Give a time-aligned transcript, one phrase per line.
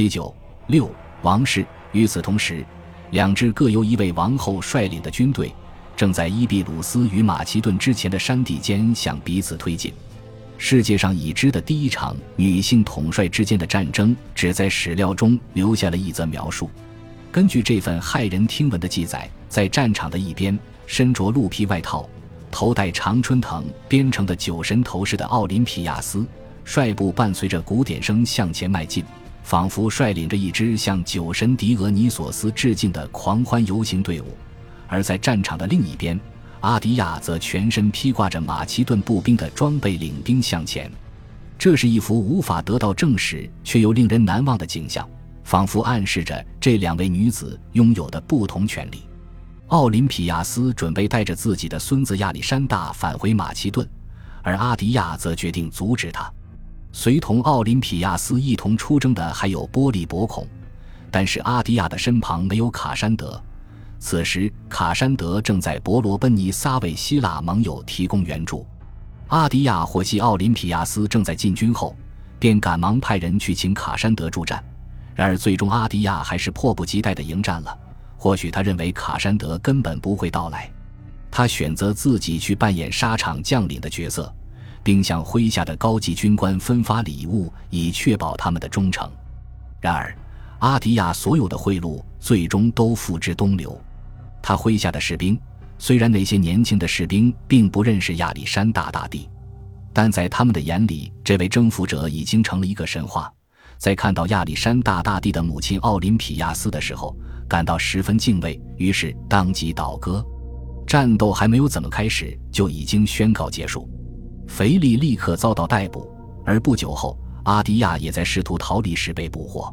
[0.00, 0.34] 七九
[0.68, 1.66] 六王室。
[1.92, 2.64] 与此同时，
[3.10, 5.54] 两支各由一位王后率领的军队，
[5.94, 9.92] 正在伊比鲁斯与马其顿之前的山地间向彼此推进。
[10.56, 16.70] 世界上已知的第一场女性统帅之间的战争，只在史料中留下了一则描述。
[17.30, 22.08] 根据这份骇人听闻的记载，在战场的一边，身着鹿皮外套、
[22.50, 26.24] 头戴常春藤编成的酒神头饰的奥林匹亚斯，
[26.64, 29.04] 率部伴随着鼓点声向前迈进。
[29.42, 34.36] 仿佛率领着一支向酒神狄俄尼索斯致敬的狂欢游行队伍，
[34.86, 36.18] 而在战场的另一边，
[36.60, 40.90] 阿迪亚则全身披挂着马其顿步兵的装备领兵向前。
[41.58, 45.08] 这是一幅无法得到证实却又令人难忘的景象，
[45.44, 49.02] 仿佛暗示着这两位女子拥有的不同权利。
[49.68, 53.88] 奥林匹亚斯准备带着自己的孙子亚历山大返回马其顿，
[54.42, 56.32] 而阿迪亚则决定阻止他。
[56.92, 60.46] 随同奥林匹亚斯一同出征的还有波利伯孔，
[61.10, 63.40] 但是阿迪亚的身旁没有卡山德。
[63.98, 68.66] 此时，卡山德正在伯罗奔尼撒为希腊盟友提供援助。
[69.28, 71.94] 阿迪亚获悉奥林匹亚斯正在进军后，
[72.38, 74.62] 便赶忙派人去请卡山德助战。
[75.14, 77.78] 然而，最终阿迪亚还是迫不及待地迎战了。
[78.16, 80.70] 或许他认为卡山德根本不会到来，
[81.30, 84.34] 他选择自己去扮演沙场将领的角色。
[84.82, 89.10] 并向麾下的高级军官分发礼物，以确保他们的忠诚。
[89.80, 90.16] 然而，
[90.60, 93.80] 阿迪亚所有的贿赂最终都付之东流。
[94.42, 95.38] 他麾下的士兵，
[95.78, 99.28] 虽然那些年轻的士兵并不认识亚历山大大帝，
[99.92, 103.32] 但在他们的眼里，这位征服者已经成了一个神话。
[103.78, 107.16] 在看到亚历山大大帝的母亲奥林匹亚斯的时候，
[107.48, 110.24] 感到十分敬畏，于是当即倒戈。
[110.86, 113.88] 战斗还没有怎么开始，就已经宣告结束。
[114.50, 116.10] 腓力立刻遭到逮捕，
[116.44, 119.72] 而不久后，阿迪亚也在试图逃离时被捕获。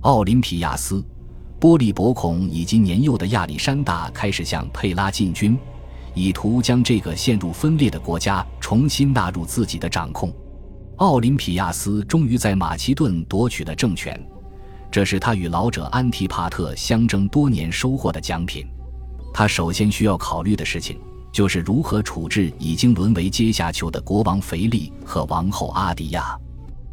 [0.00, 1.04] 奥林匹亚斯、
[1.60, 5.56] 波利伯孔以及年幼的亚历山大开始向佩拉进军，
[6.14, 10.34] 以图将这个陷入分裂的国家重新纳入自己的掌控。
[10.96, 14.18] 奥林匹亚斯终于在马其顿夺取了政权，
[14.90, 18.66] 这是他与老者安提帕特相争多年收获的奖品。
[19.34, 20.98] 他首先需要考虑的事情。
[21.36, 26.34] 就是如何处置已经沦为阶下囚的国王腓力和王后阿迪亚。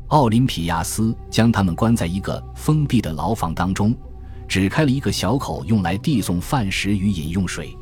[0.07, 3.95] 奥林匹亚斯将他们关在一个封闭的牢房当中，
[4.45, 7.73] 只开了一个小口用来递送饭食与饮用水。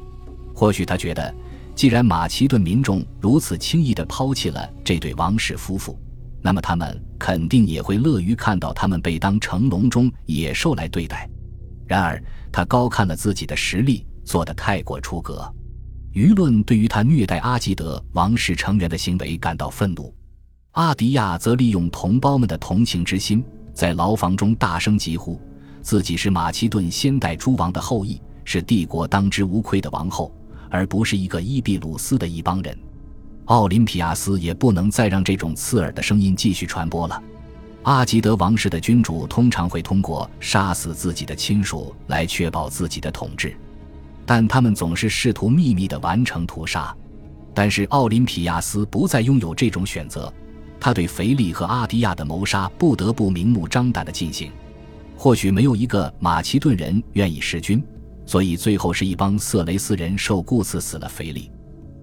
[0.53, 1.33] 或许他觉得，
[1.73, 5.97] 既然马其顿民众如此轻易地抛弃了这对王室夫妇，
[6.43, 11.27] 那么他们肯定也会乐于看到他们被当成笼中野兽来对待。
[11.87, 15.51] 然而，他高看了自己的实力，做得太过出格。
[16.13, 20.13] 舆论对于他虐待阿基德王室成员的行为感到愤怒，
[20.71, 23.41] 阿迪亚则利用同胞们的同情之心，
[23.73, 25.39] 在牢房中大声疾呼，
[25.81, 30.35] 自己是马其顿先代诸王的后裔，是帝国当之无愧的王后，
[30.69, 32.77] 而不是一个伊比鲁斯的一帮人。
[33.45, 37.23] 奥林匹亚斯也不能再让这种刺耳的声音继续传播了。
[37.83, 43.55] 阿基德王室的君主通常会通过杀死自己的亲属来确保自己的统治。
[44.33, 46.95] 但他们总是试图秘密地完成屠杀，
[47.53, 50.33] 但是奥林匹亚斯不再拥有这种选择，
[50.79, 54.49] 他对腓力和阿迪亚的谋杀不得不明目张胆地进行。
[55.17, 57.83] 或许没有一个马其顿人愿意弑君，
[58.25, 61.51] 所以最后是一帮色雷斯人受雇刺死了腓力。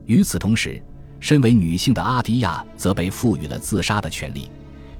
[0.04, 0.82] 与此同时，
[1.20, 4.50] 身为女性的阿迪亚则被赋予了自杀的权利，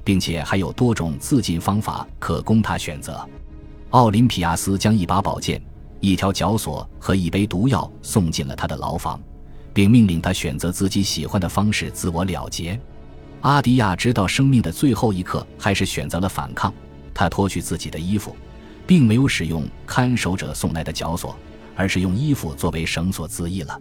[0.03, 3.23] 并且还有多种自尽方法可供她选择。
[3.91, 5.61] 奥林匹亚斯将一把宝剑。
[5.99, 9.19] 一条绞索和一杯毒药送进了他的牢房，
[9.73, 12.79] 并命令他选择自己喜欢的方式自我了结。
[13.41, 16.73] 阿迪亚直到生命的最后一刻还是选择了反抗。
[17.13, 18.35] 他脱去自己的衣服，
[18.87, 21.35] 并没有使用看守者送来的绞索，
[21.75, 23.79] 而是用衣服作为绳索自缢了。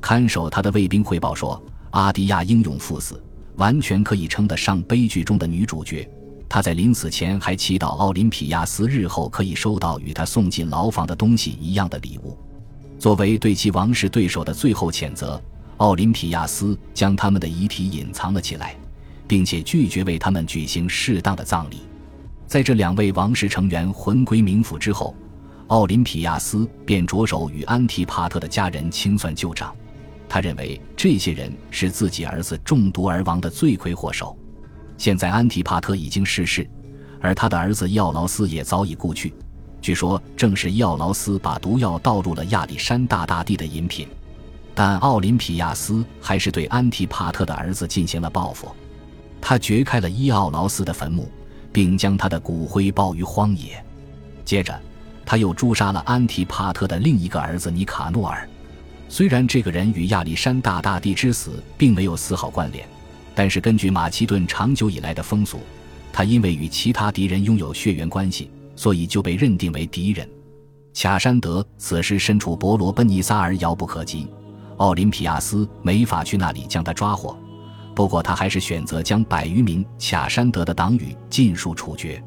[0.00, 3.22] 看守他的卫兵汇报说，阿迪亚英勇赴死，
[3.56, 6.08] 完全可以称得上悲剧中的女主角。
[6.52, 12.36] 他在临死前还祈祷奥林匹亚斯日后可以收到与他送进牢房的东西一样的礼物，
[12.98, 15.40] 作为对其王室对手的最后谴责，
[15.76, 18.74] 奥林匹亚斯将他们的遗体隐藏了起来，
[19.28, 21.82] 并且拒绝为他们举行适当的葬礼。
[22.48, 25.14] 在这两位王室成员魂归冥府之后，
[25.68, 29.72] 奥林匹亚斯便着手与安提帕特的家人清算旧账。
[30.28, 34.36] 他认为这些人是自己儿子中毒而亡的罪魁祸首。
[35.00, 36.68] 现在安提帕特已经逝世，
[37.22, 39.32] 而他的儿子伊奥劳斯也早已故去。
[39.80, 44.06] 据说正是伊奥劳斯把毒药倒入了亚历山大大帝的饮品。
[44.74, 48.68] 但奥林匹亚斯还是对安提帕特的儿子进行了报复。
[49.40, 51.32] 他掘开了伊奥劳斯的坟墓，
[51.72, 53.82] 并将他的骨灰包于荒野。
[54.44, 54.78] 接着，
[55.24, 58.46] 他又诛杀了安提帕特的另一个儿子尼卡诺尔。
[59.08, 62.86] 虽然这个人与亚历山大大帝之死并没有丝毫关联，
[63.40, 65.60] 但是根据马其顿长久以来的风俗，
[66.12, 70.28] 他因为与其他敌人拥有血缘关系，所以就被认定为敌人。
[70.92, 74.28] 卡山德此时身处伯罗奔尼撒而遥不可及，
[74.76, 77.34] 奥林匹亚斯没法去那里将他抓获。
[77.94, 82.22] 不过他还是选择将百余名卡山德的党羽尽数处决。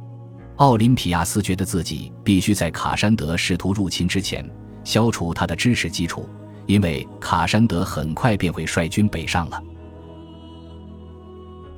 [0.55, 4.43] 奥林匹亚斯觉得自己必须在卡山德试图入侵之前
[4.83, 6.27] 消除他的支持基础，
[6.65, 9.61] 因为卡山德很快便会率军北上了。